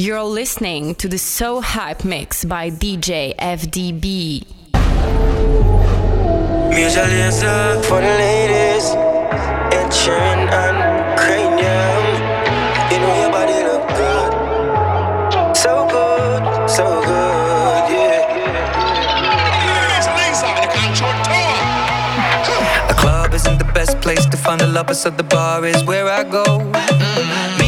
[0.00, 4.46] You're listening to the So Hype Mix by DJ FDB.
[6.70, 7.02] Music
[7.82, 8.94] for the ladies,
[9.74, 12.04] Ed Sheeran and Cranium.
[12.92, 14.30] You know your body look good,
[15.56, 18.22] so good, so good, yeah.
[22.88, 26.06] A club isn't the best place to find the lovers, so the bar is where
[26.06, 26.44] I go.
[26.44, 27.67] Mm.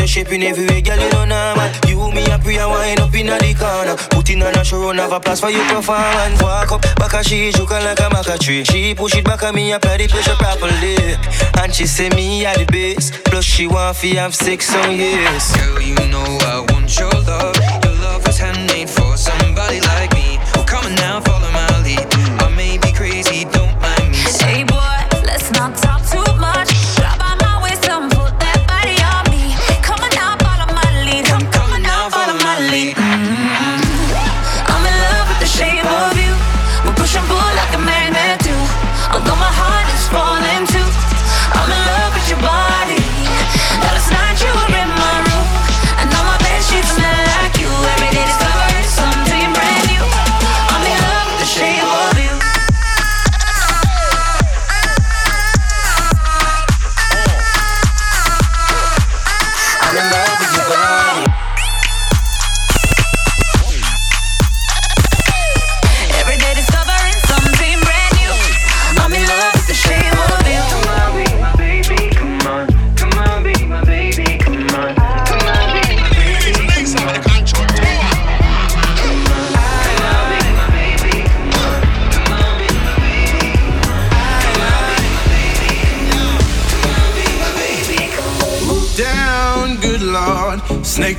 [0.00, 2.70] about the shape in every way, girl, you know normal You, me, a pray and
[2.70, 3.96] wind up in the corner.
[4.10, 6.42] Putting on a show, have a place for you performance.
[6.42, 8.64] Walk up, back a she, juke like a maca tree.
[8.64, 11.16] She push it back at me, apply the pressure properly.
[11.62, 15.56] And she say me at the base Plus she want fi have sex on yes
[15.56, 17.56] Girl, you know I want your love.
[17.84, 19.39] Your love was handmade for somebody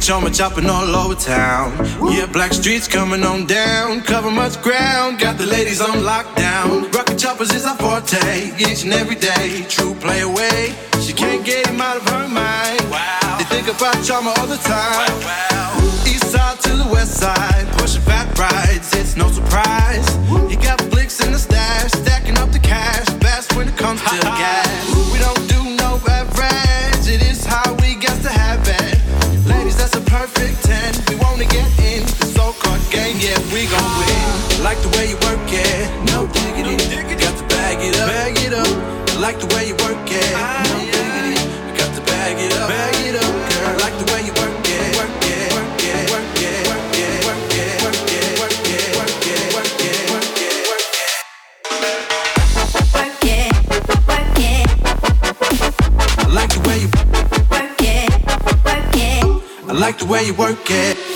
[0.01, 1.77] Snake charmer chopping all over town.
[2.11, 4.01] Yeah, black streets coming on down.
[4.01, 6.91] Cover much ground, got the ladies on lockdown.
[6.93, 9.63] Rocket choppers is our forte, each and every day.
[9.69, 12.81] True play away, she can't get him out of her mind.
[12.89, 13.37] Wow.
[13.37, 15.11] They think about charmer all the time.
[15.21, 20.07] Wow, East side to the west side, pushing fat rides, it's no surprise.
[20.49, 24.19] You got flicks in the stash, stacking up the cash, fast when it comes to
[24.19, 24.90] gas.
[34.71, 36.79] Like the way you work it, no diggity.
[37.19, 39.19] Got to bag it up, bag it up.
[39.19, 41.35] Like the way you work it, no diggity.
[41.75, 43.75] Got to bag it up, bag it up, girl.
[43.83, 47.51] Like the way you work it, work it, work it, work it, work it, work
[47.51, 50.63] it, work it, work it, work it, work it, work it, work it.
[52.95, 53.51] Work it,
[54.07, 54.71] work it,
[56.15, 56.87] I like the way you,
[57.51, 58.07] work it,
[59.67, 61.10] I like the way you work it.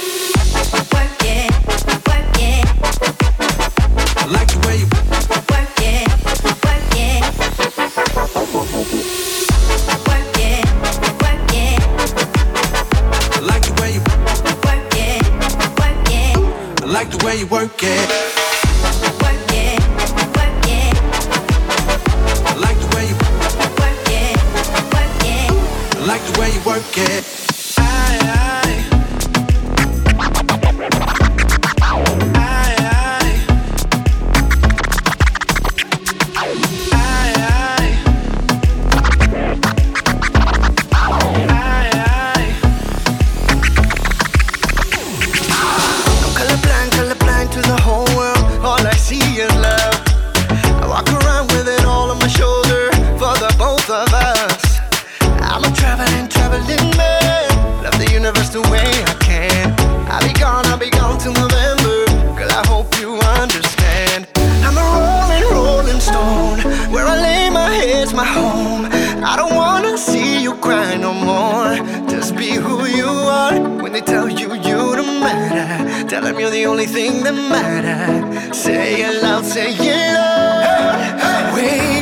[55.65, 57.83] a traveling, traveling man.
[57.83, 59.73] Love the universe the way I can.
[60.11, 62.05] I'll be gone, I'll be gone till November.
[62.37, 64.27] Girl, I hope you understand.
[64.65, 66.59] I'm a rolling, rolling stone.
[66.91, 68.85] Where I lay my head's my home.
[69.23, 71.75] I don't wanna see you cry no more.
[72.09, 73.59] Just be who you are.
[73.81, 78.57] When they tell you you don't matter, tell them you're the only thing that matters.
[78.57, 80.95] Say it loud, say it loud.
[81.19, 81.53] Hey, hey.
[81.55, 81.94] Wait.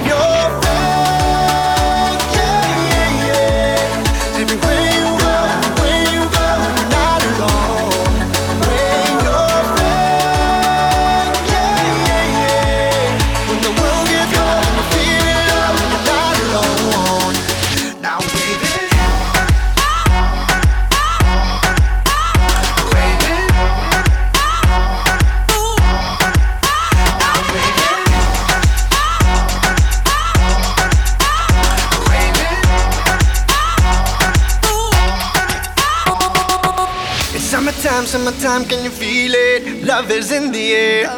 [38.44, 39.86] Summertime, can you feel it?
[39.86, 41.10] Love is in the air.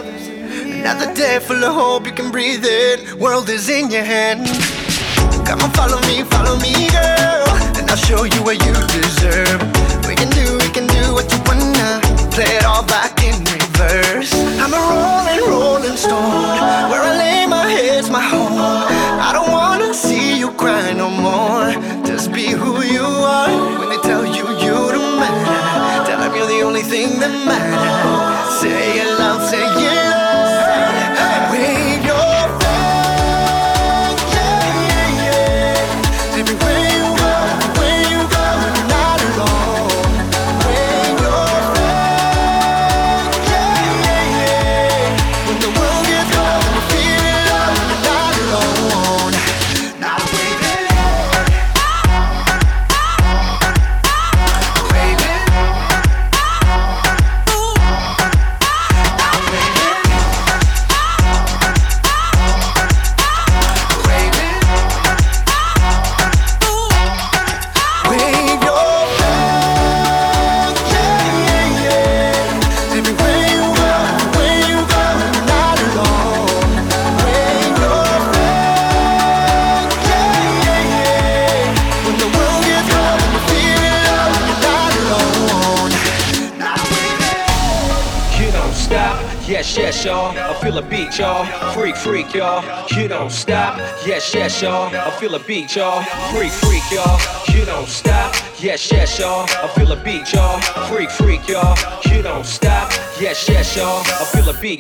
[0.80, 3.14] Another day full of hope, you can breathe it.
[3.16, 4.46] World is in your hand.
[5.48, 7.50] Come on, follow me, follow me, girl.
[7.78, 9.60] And I'll show you what you deserve.
[10.08, 12.00] We can do, we can do what you wanna.
[12.30, 14.32] Play it all back in reverse.
[14.62, 16.92] I'm a rolling, rolling stone.
[16.92, 19.05] Where I lay my head's my home.
[27.46, 27.95] Thing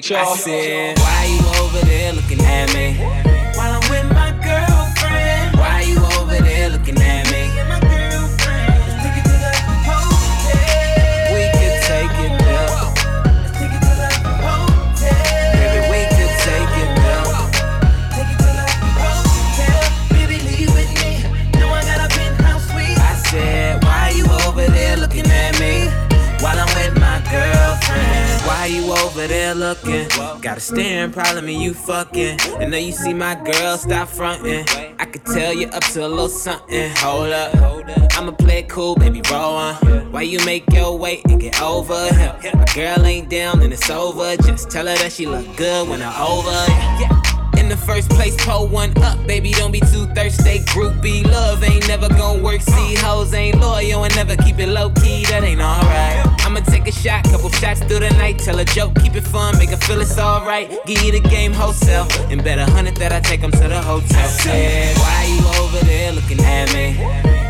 [0.03, 0.33] Y'all.
[0.33, 0.74] I said,
[35.55, 36.91] you up to a little something.
[36.97, 37.55] Hold up,
[38.17, 39.75] I'ma play it cool, baby, roll on.
[40.11, 42.35] Why you make your way and get over him?
[42.57, 44.35] My girl ain't down and it's over.
[44.37, 46.51] Just tell her that she look good when I'm over.
[46.99, 47.34] Yeah.
[47.65, 49.51] In the first place, pull one up, baby.
[49.51, 50.59] Don't be too thirsty.
[50.69, 52.61] Groupie love ain't never gonna work.
[52.61, 55.25] See, hoes ain't loyal and never keep it low key.
[55.25, 56.45] That ain't alright.
[56.45, 58.37] I'ma take a shot, couple shots through the night.
[58.37, 60.69] Tell a joke, keep it fun, make her feel it's alright.
[60.85, 63.81] Give you the game wholesale, and bet a hundred that I take 'em to the
[63.81, 64.29] hotel.
[65.01, 66.93] Why you over there looking at me?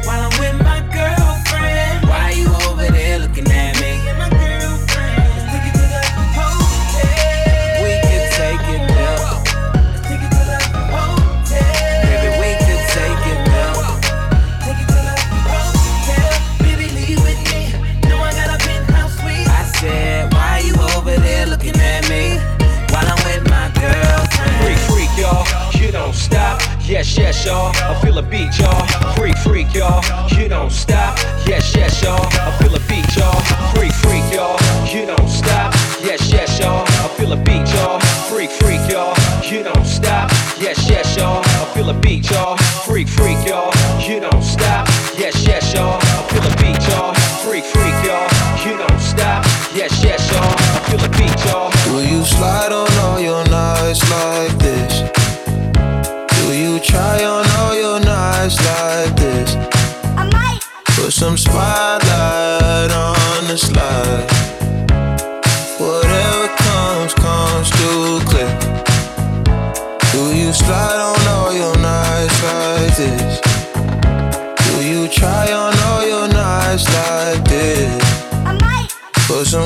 [0.05, 2.07] While I'm with my girlfriend.
[2.07, 3.74] Why you over there looking at me?
[26.87, 27.71] Yes, yes, y'all.
[27.75, 28.85] I feel a beat, y'all.
[29.15, 30.03] Freak, freak, y'all.
[30.37, 31.17] You don't stop.
[31.47, 32.27] Yes, yes, y'all.
[32.31, 33.41] I feel a beat, y'all.
[33.73, 34.55] Freak, freak, y'all.
[34.93, 35.73] You don't stop.
[35.99, 36.85] Yes, yes, y'all.
[36.85, 37.99] I feel a beat, y'all.
[38.29, 39.15] Freak, freak, y'all.
[39.49, 40.29] You don't stop.
[40.61, 41.41] Yes, yes, y'all.
[41.43, 42.55] I feel a beat, y'all.
[42.85, 43.71] Freak, freak, y'all.
[44.07, 44.87] You don't stop.
[45.17, 45.97] Yes, yes, y'all.
[45.99, 47.14] I feel a beat, y'all.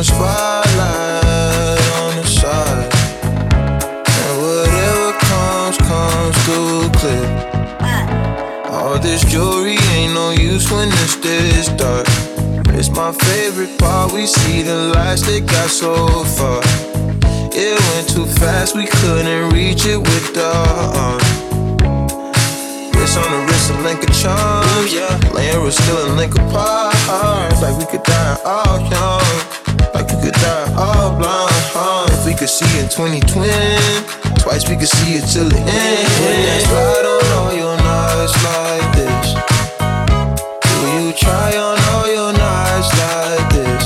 [0.04, 2.94] spotlight on the side.
[4.24, 7.28] And whatever comes, comes through clear.
[8.72, 10.90] All this jewelry ain't no use when
[11.78, 12.08] dark.
[12.78, 14.14] It's my favorite part.
[14.14, 16.62] We see the lights got so far.
[17.52, 20.34] It went too fast, we couldn't reach it with
[23.18, 24.94] on the wrist, a link of charms.
[25.70, 26.96] Still a link apart.
[27.62, 29.59] Like we could die all young
[30.32, 32.06] could die all blind, huh?
[32.12, 33.50] If we could see in 2020,
[34.42, 35.68] twice we could see it till the end.
[36.22, 39.28] When that slide on all your nights like this,
[40.70, 43.84] do you try on all your nights like this?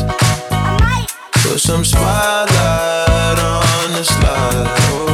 [1.43, 4.67] Put some spotlight on the slide.
[4.91, 5.12] Oh.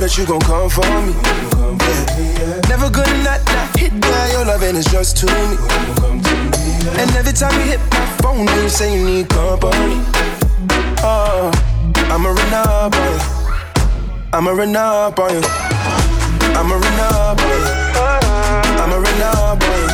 [0.00, 1.12] that you gon' come for me.
[1.12, 2.60] Yeah.
[2.68, 4.32] Never gonna not, not hit that.
[4.32, 5.56] Your loving is just to me.
[6.96, 10.00] And every time you hit my phone, you say you need company.
[11.04, 11.50] Uh, oh,
[12.08, 13.20] I'm a run up on you.
[14.32, 15.42] I'm a run up on you.
[16.56, 17.80] I'm a run up on you.
[18.80, 19.88] I'm a run up on you.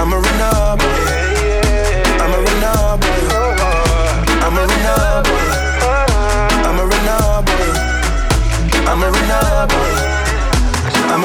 [0.00, 1.25] I'm a run up on you.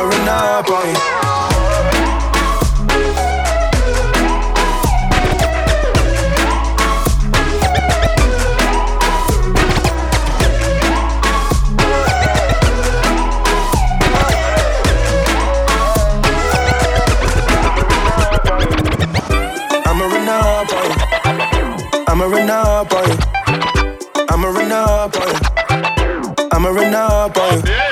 [0.01, 0.93] I'm a our boy.
[22.08, 23.17] I'm a Renard boy.
[24.29, 25.31] I'm a Renard boy.
[26.51, 27.90] I'm a Renard boy.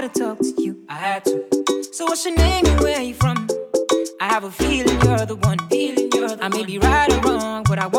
[0.00, 1.44] had to talk to you, I had to.
[1.92, 3.48] So what's your name and where you from?
[4.20, 5.58] I have a feeling you're the one.
[5.68, 7.97] Feeling you're the I may be right or wrong, but I want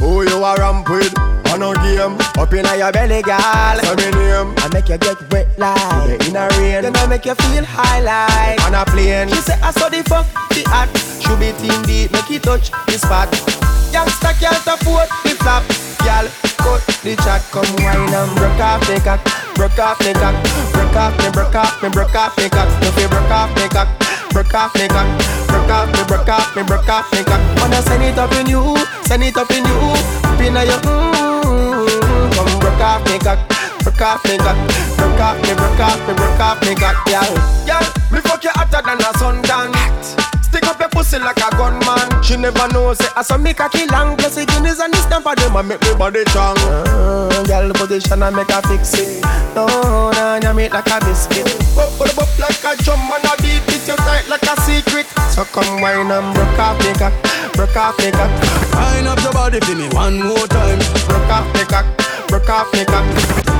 [0.00, 1.14] Who you a ramp with?
[1.52, 3.76] On a game, up in your belly, girl.
[3.80, 4.52] Say me name.
[4.58, 6.82] I make you get wet like in a rain.
[6.82, 9.28] Then I make you feel high like on a plane.
[9.28, 10.90] She say I saw the fuck the hot.
[11.22, 13.30] Should be team deep, make it touch the spot.
[13.92, 15.64] Youngster can't afford the flap,
[16.04, 16.26] girl.
[16.60, 19.22] Cut the chat, come wine and broke off me cock,
[19.54, 20.34] broke off me cock,
[20.74, 22.68] broke off me, broke off me, broke off me cock.
[22.82, 23.88] If you broke off me cock,
[24.36, 25.08] broke off me cock,
[25.48, 27.40] broke off me, broke off me, broke off me cock.
[27.56, 28.76] Wanna send it up in you,
[29.08, 29.80] send it up in you,
[30.28, 31.88] up in your mmm.
[32.36, 33.38] Come broke off me cock,
[33.80, 34.58] broke off me cock,
[34.98, 37.32] broke off me, broke off me, broke off me cock, girl.
[37.64, 37.80] Girl,
[38.12, 40.25] me fuck you hotter than a sundown.
[40.46, 42.22] Stick up your pussy like a gunman.
[42.22, 44.16] She never knows say I saw me cocky long.
[44.16, 46.56] Plus the guineas and the stamp of them make me body strong.
[46.62, 49.24] Uh, girl position and make her fix it.
[49.58, 49.66] No,
[50.14, 51.50] no, you make like a biscuit.
[51.74, 55.06] Bop, bop, bop like a drum and a beat it you tight like a secret.
[55.34, 57.14] So come wine and broke off me cock,
[57.58, 58.30] broke off me cock.
[58.78, 60.78] Wind up your body for me one more time.
[61.10, 61.86] Broke off me cock,
[62.30, 63.04] broke off me cock.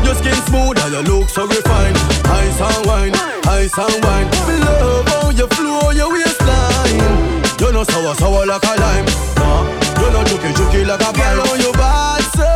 [0.07, 1.99] Your skin smooth and your look so refined.
[2.31, 3.14] Ice and wine,
[3.51, 4.31] ice and wine.
[4.62, 6.14] Love how you flow your
[6.46, 7.42] waistline.
[7.61, 9.06] You know sour sour like a lime.
[9.37, 9.64] Nah,
[10.00, 11.37] you know juky juky like a pine.
[11.37, 12.48] Girl, how you bad so?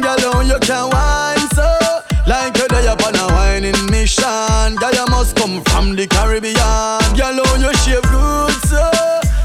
[0.00, 1.68] Girl, how you can wine so?
[2.26, 4.76] Like you're there upon a whining mission.
[4.76, 7.00] Girl, you must come from the Caribbean.
[7.16, 8.90] Girl, how you shape good so?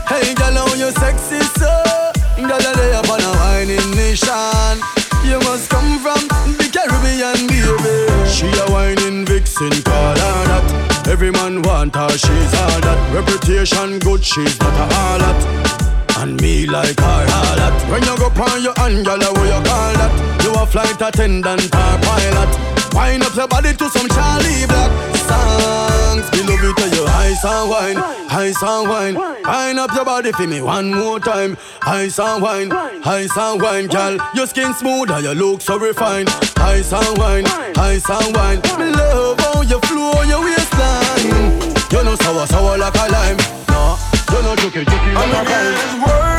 [0.07, 1.71] Hey, girl, how you sexy so?
[2.35, 4.75] Girl, you're there upon a whining mission.
[5.23, 8.29] You must come from the Caribbean, baby.
[8.29, 10.50] She a whining vixen, call her.
[11.12, 13.00] Every man want her, she's all that.
[13.13, 15.39] Reputation good, she's not a harlot.
[16.24, 17.76] And me like her harlot.
[17.91, 20.13] When you go on your hand, girl, what you call that?
[20.43, 22.52] You a flight attendant or pilot.
[22.95, 24.91] Wind up your body to some Charly Black.
[25.28, 26.32] songs.
[26.32, 27.97] Me love it to you ice and wine,
[28.32, 29.15] ice and wine.
[29.43, 31.58] Wine up your body for me one more time.
[31.82, 34.17] Ice and wine, ice and wine, girl.
[34.34, 36.30] Your skin smooth and your look so refined.
[36.56, 37.45] Ice and wine,
[37.76, 38.62] ice and wine.
[38.80, 40.61] Me love how you flow your waistline.
[41.91, 43.38] You know sour, sour like a lime.
[43.67, 43.97] No,
[44.32, 46.30] you know juky, juky like a lime.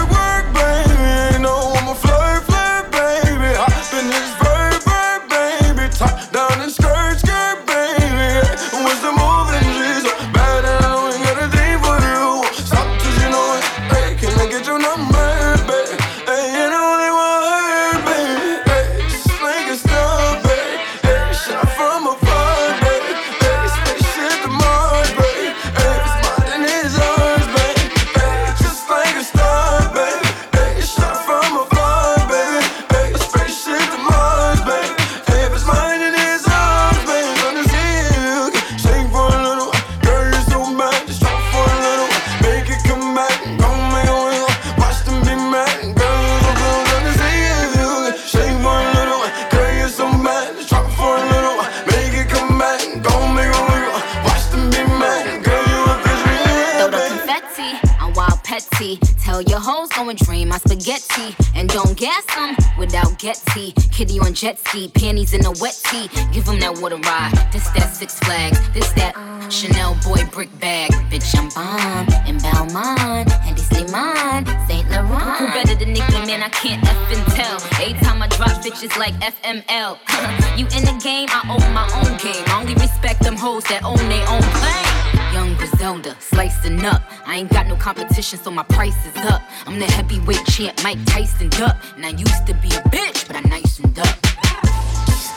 [63.92, 66.08] Kitty on jet ski, panties in a wet tee.
[66.32, 67.32] Give them that water ride.
[67.52, 68.58] This that Six Flags.
[68.70, 69.14] This that
[69.50, 70.90] Chanel boy brick bag.
[71.10, 72.08] Bitch, I'm bomb.
[72.26, 73.30] In Belmont.
[73.44, 74.46] And this mine.
[74.66, 74.88] St.
[74.90, 75.36] Laurent.
[75.36, 76.42] Who better than Nicki, man?
[76.42, 77.60] I can't F tell.
[77.80, 79.98] Every time I drop bitches like FML.
[80.58, 82.42] you in the game, I own my own game.
[82.48, 85.21] I only respect them hoes that own their own claim.
[85.32, 87.02] Young Griselda, slicing up.
[87.24, 89.42] I ain't got no competition, so my price is up.
[89.66, 91.76] I'm the heavyweight champ, Mike Tyson up.
[91.96, 94.18] And I used to be a bitch, but I nicened up.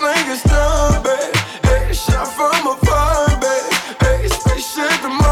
[0.02, 1.36] Like a star, babe.
[1.64, 3.74] Hey, shot from afar, babe.
[4.02, 5.25] Hey, spaceship to Mars,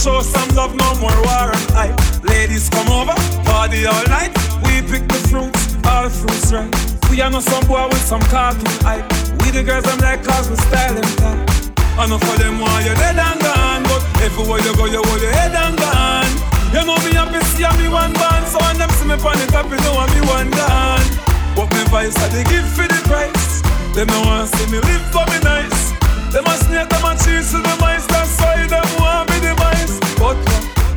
[0.00, 2.24] show some love, no more war and hype.
[2.24, 3.12] Ladies come over,
[3.44, 4.32] party all night.
[4.64, 6.72] We pick the fruits, all the fruits right.
[7.12, 9.04] We are not some boy with some cartoon hype.
[9.44, 11.76] We the girls I'm like cause we style tight.
[12.00, 15.20] I know for them why you're dead and gone, but everywhere you go you hold
[15.20, 16.32] your head and gone.
[16.72, 19.46] You know me happy see me one band, so when them see me on the
[19.52, 21.04] top, you know I'm me one gone.
[21.52, 23.60] But me vice I they give for the price.
[23.92, 25.92] Them no want see me live for me nice.
[26.32, 28.06] Them a snake, them a cheese to the mice.
[28.06, 29.79] That's why them want be the mice.
[30.20, 30.36] But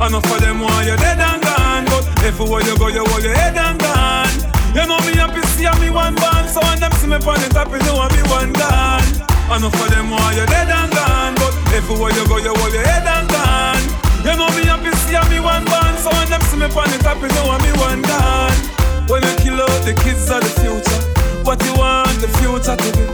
[0.04, 1.86] enough for them want you dead and gone.
[1.88, 4.36] But everywhere you go, you hold your head and gone.
[4.76, 7.48] You know me happy see me one band, so when them see me on the
[7.48, 9.08] top, you know me one gone.
[9.48, 11.36] Enough for them want you dead and gone.
[11.40, 13.86] But everywhere you go, you hold your head and gone.
[14.28, 17.00] You know me happy see me one band, so when them see me on the
[17.00, 18.60] top, you know me one gone.
[19.08, 21.00] When you kill out the kids of the future,
[21.48, 23.08] what you want the future to be?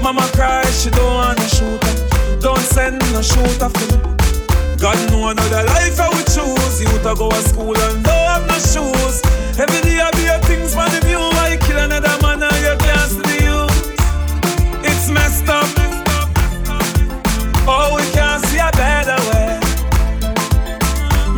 [0.00, 2.40] Mama cry, she don't want a shooter.
[2.40, 4.13] Don't send no shooter for me.
[4.78, 6.80] God know another life I would choose.
[6.80, 9.22] You to go to school and don't have no shoes.
[9.58, 11.18] Every day I be a things for the view.
[11.18, 14.84] Why kill another man and you can't see youth?
[14.84, 15.66] It's messed up.
[17.66, 19.60] Oh, we can't see a better way.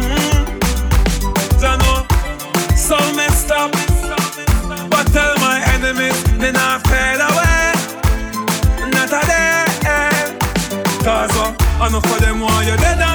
[0.00, 0.44] Mm.
[1.60, 2.06] Don't know.
[2.74, 3.70] So messed up.
[4.90, 7.72] But tell my enemies they not fade away.
[8.90, 9.46] Not a day.
[11.04, 13.05] Cause uh, enough of them want you dead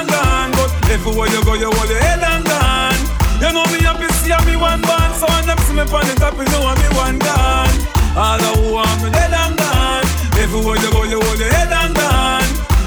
[0.92, 3.00] everywhere you go, you hold your head and gone.
[3.40, 5.16] You know me happy see me one band.
[5.16, 7.72] So when them see me on the top, you know me one gone.
[8.12, 10.04] All the who me dead and gone.
[10.36, 11.96] Everywhere you go, you hold your head and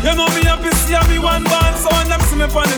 [0.06, 1.76] You know me happy see me one band.
[1.82, 2.78] So when them see me on the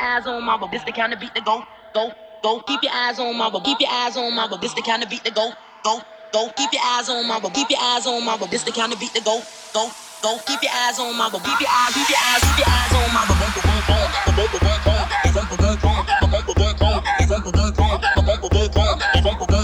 [0.00, 0.68] eyes on mama.
[0.72, 2.60] This the kind of beat to go, go, go.
[2.66, 3.60] Keep your eyes on mama.
[3.64, 4.58] Keep your eyes on mama.
[4.60, 5.52] This the kind of beat to go,
[5.84, 6.50] go, go.
[6.56, 7.50] Keep your eyes on mama.
[7.50, 8.48] Keep your eyes on mama.
[8.48, 9.42] This the kind of beat to go,
[9.74, 9.90] go,
[10.22, 10.38] go.
[10.46, 11.40] Keep your eyes on mama.
[11.40, 13.34] Keep your eyes, keep your eyes, keep your eyes on mama.
[13.40, 15.00] Boom, boom, boom, boom, boom, boom, boom.
[15.24, 15.98] Boom, boom, boom, boom, boom.
[16.20, 17.00] Boom, boom, boom, boom, boom.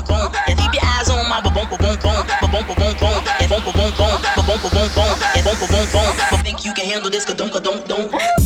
[0.06, 0.56] Boom.
[0.56, 1.50] Keep your eyes on mama.
[1.50, 3.16] Boom, boom, boom, boom, boom, boom, boom, boom.
[3.40, 5.86] It's boom, boom, boom, boom, boom.
[5.92, 6.16] Boom.
[6.30, 7.24] But think you can handle this?
[7.24, 8.45] Cause don't, cause don't, don't.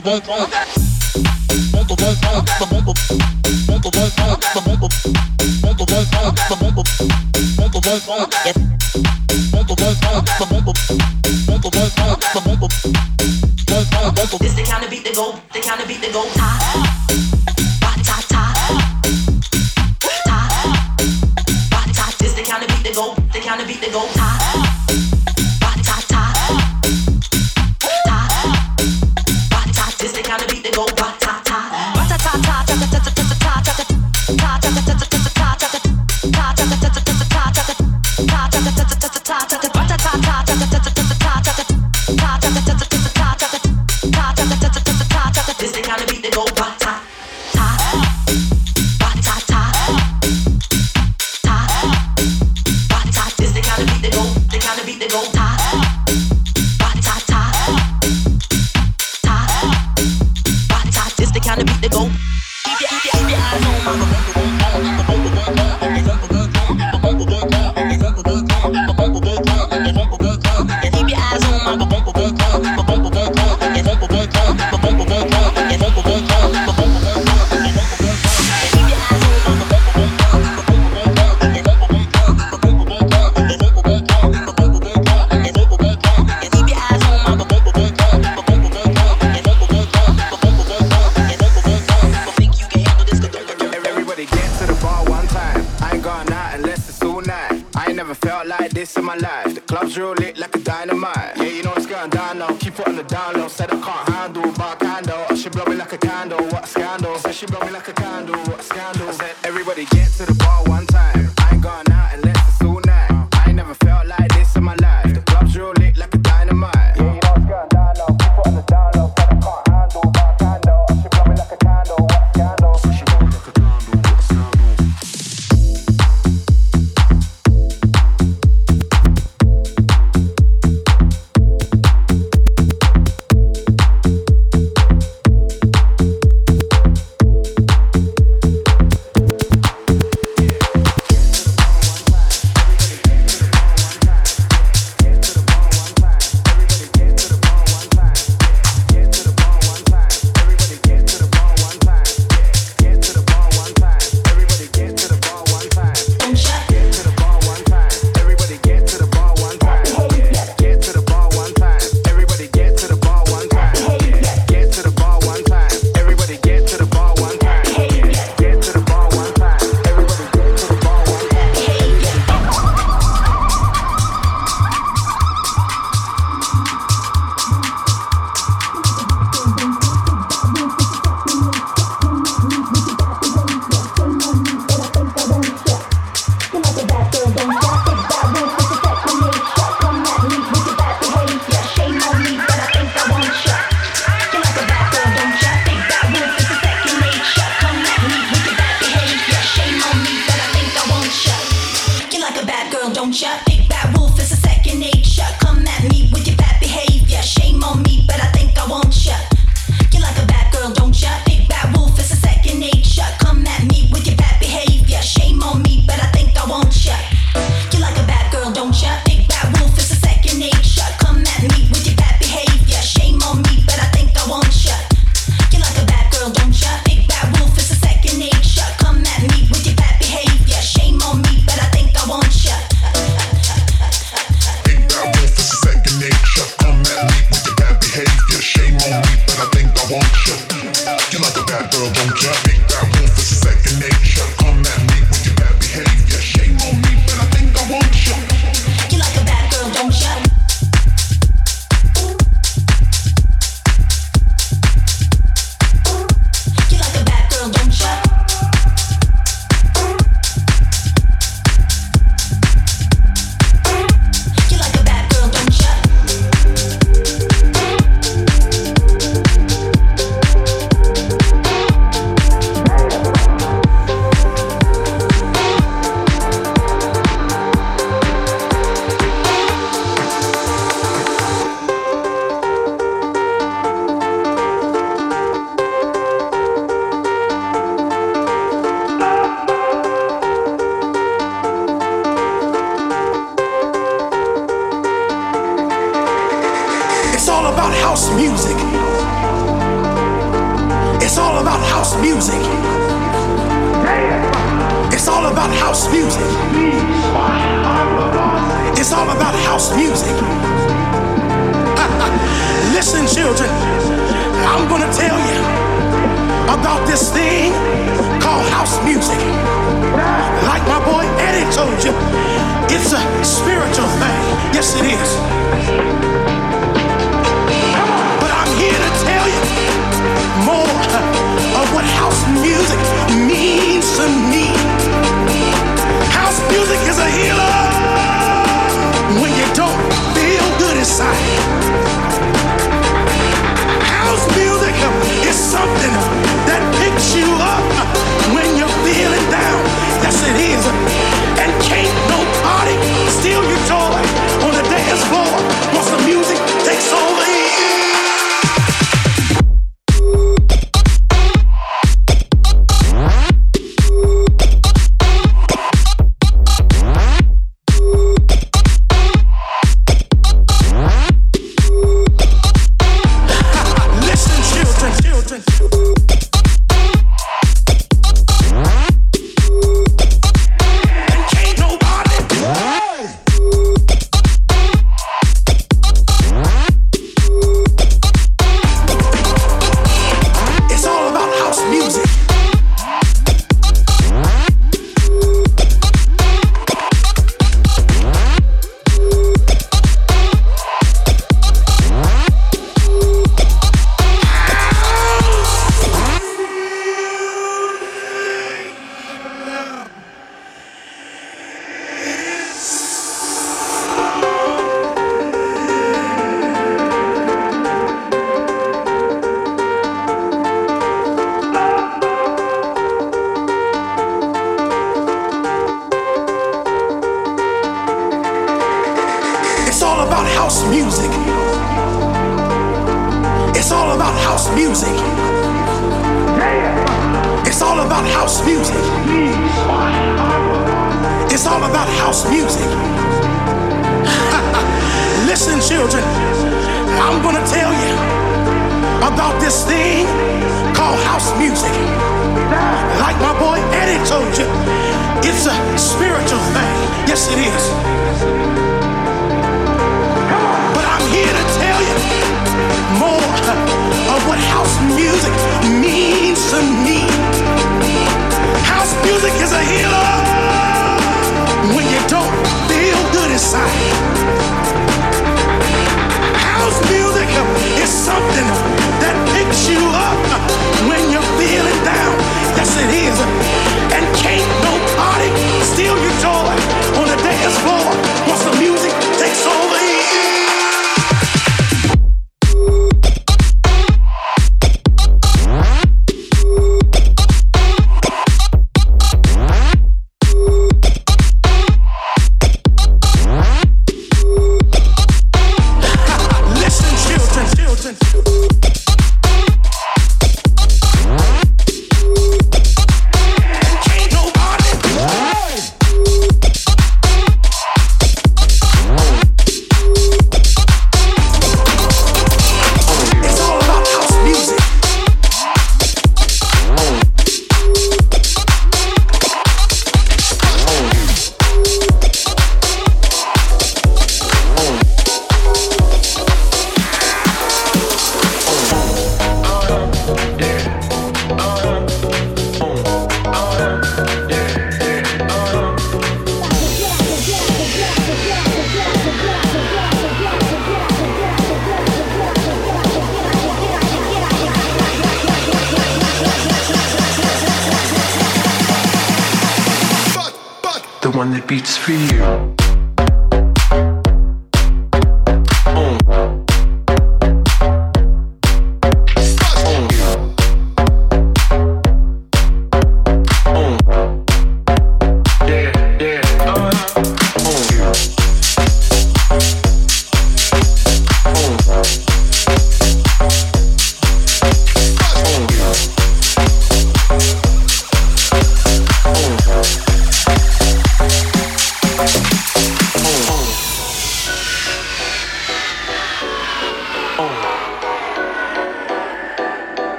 [0.00, 0.77] papo bom.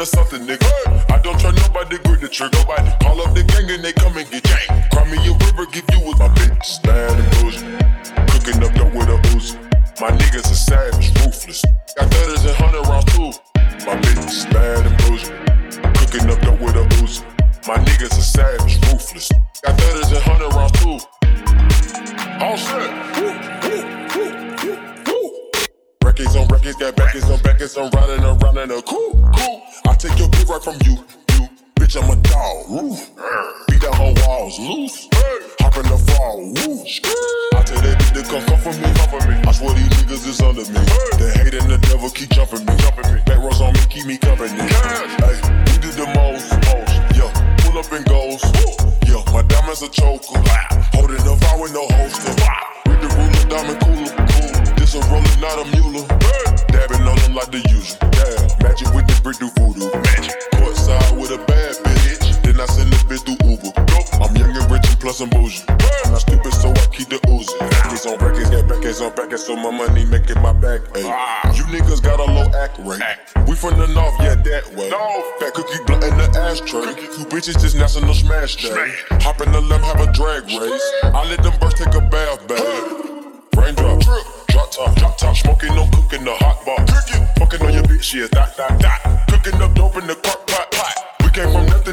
[0.00, 1.10] To something, nigga.
[1.10, 2.56] I don't try nobody, grip the trigger.
[2.58, 3.49] Nobody call up the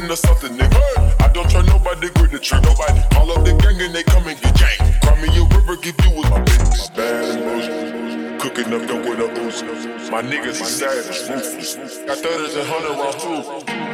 [0.08, 1.20] from something, nigga.
[1.20, 3.00] I don't try nobody, grip the trick, nobody.
[3.12, 5.00] Call up the gang and they come and get gang.
[5.02, 6.94] Cry me a river, give you with my bitch.
[6.96, 8.40] Bad and.
[8.40, 10.10] Cooking up dope with a Uzi.
[10.10, 11.98] My niggas is savage, ruthless.
[12.06, 13.40] Got thudders and hundred rounds too.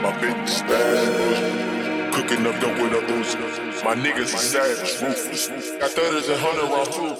[0.03, 1.09] My bitch bad
[1.43, 2.15] and.
[2.15, 3.85] Cooking up dope with a Uzi.
[3.85, 5.71] My niggas is savage, ruthless.
[5.81, 7.13] Got thudders and hundred rounds too.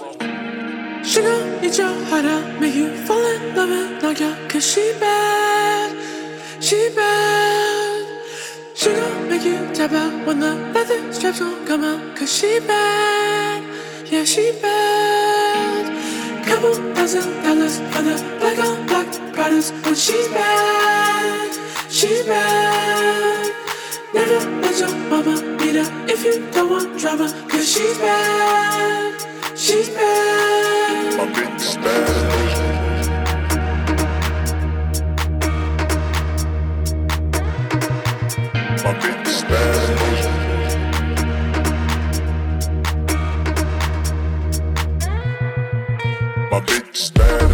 [1.05, 4.65] Sugar, eat your heart out, make you fall in love and knock you out, cause
[4.65, 5.93] she bad,
[6.63, 7.64] she bad.
[8.85, 13.63] Sugar, make you tap out when the leather straps gon' come out, cause she bad,
[14.13, 16.45] yeah, she bad.
[16.45, 21.51] Couple thousand dollars on the black on black products, when she's bad,
[21.89, 23.53] she's bad.
[24.13, 29.15] Never let your mama beat her if you don't want drama, cause she's bad,
[29.57, 31.17] she's bad.
[31.17, 32.44] My bitch bad.
[38.85, 39.15] My.
[46.51, 47.54] My bitch bad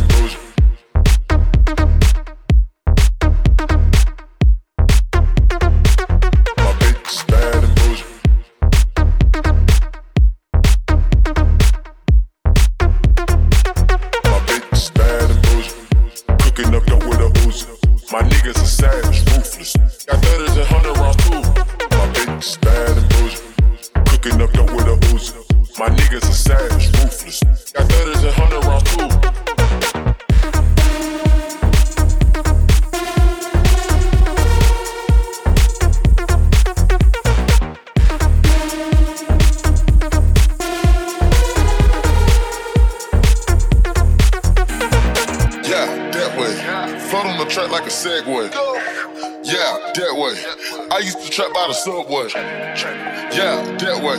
[51.61, 52.29] by the subway.
[53.37, 54.17] Yeah, that way.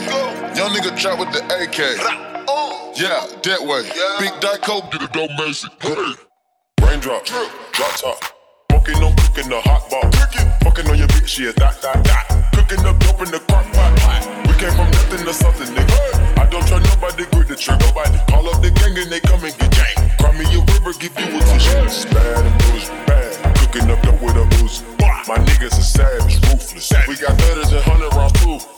[0.54, 1.98] Young nigga trap with the AK.
[2.94, 3.82] Yeah, that way.
[4.22, 5.72] Big Dyco, a dope Mason.
[5.82, 6.14] Hey.
[6.86, 8.22] Raindrop, drop top.
[8.70, 10.06] Smoking on cooking the hot bar.
[10.62, 12.26] Fucking on your bitch, yeah, that, that, that.
[12.54, 13.90] Cooking up dope in the crock pot.
[14.46, 15.98] We came from nothing to something, nigga.
[16.38, 17.82] I don't try nobody, grip the trigger.
[17.90, 19.98] Nobody call up the gang and they come and get gang.
[20.22, 22.06] Cry me a river, give you a tissue.
[22.14, 22.58] Bad and
[23.10, 23.58] bad.
[23.58, 24.21] Cooking up dope
[25.28, 26.94] My niggas are savage, ruthless.
[27.08, 28.71] We got thudders and hundred rounds too.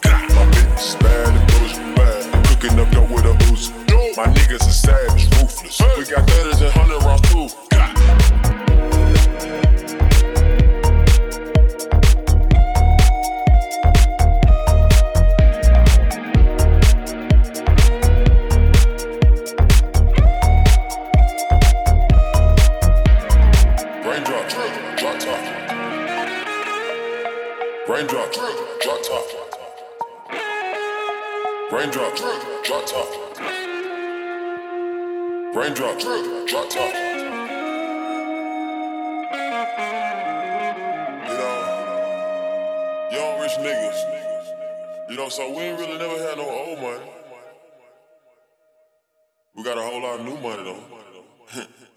[35.56, 36.94] Raindrop, drop top.
[41.22, 41.60] You know,
[43.12, 45.10] young rich niggas.
[45.12, 47.06] You know, so we ain't really never had no old money.
[49.56, 50.84] We got a whole lot of new money though.